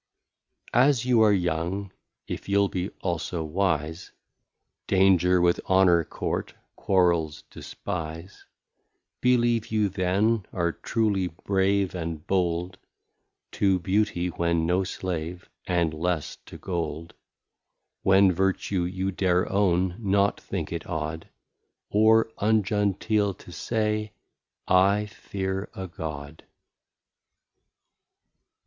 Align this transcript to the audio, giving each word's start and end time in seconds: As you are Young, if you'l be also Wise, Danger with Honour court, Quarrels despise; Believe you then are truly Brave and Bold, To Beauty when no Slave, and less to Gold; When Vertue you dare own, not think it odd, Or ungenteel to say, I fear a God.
As 0.73 1.05
you 1.05 1.21
are 1.21 1.31
Young, 1.31 1.91
if 2.27 2.49
you'l 2.49 2.69
be 2.69 2.89
also 3.01 3.43
Wise, 3.43 4.11
Danger 4.87 5.39
with 5.39 5.59
Honour 5.69 6.05
court, 6.05 6.55
Quarrels 6.75 7.43
despise; 7.51 8.47
Believe 9.21 9.67
you 9.67 9.89
then 9.89 10.43
are 10.51 10.71
truly 10.71 11.27
Brave 11.27 11.93
and 11.93 12.25
Bold, 12.25 12.79
To 13.51 13.77
Beauty 13.77 14.29
when 14.29 14.65
no 14.65 14.83
Slave, 14.83 15.47
and 15.67 15.93
less 15.93 16.35
to 16.47 16.57
Gold; 16.57 17.13
When 18.01 18.31
Vertue 18.31 18.85
you 18.85 19.11
dare 19.11 19.47
own, 19.51 19.97
not 19.99 20.39
think 20.41 20.73
it 20.73 20.87
odd, 20.87 21.29
Or 21.91 22.31
ungenteel 22.39 23.35
to 23.35 23.51
say, 23.51 24.13
I 24.67 25.05
fear 25.05 25.69
a 25.75 25.87
God. 25.87 26.43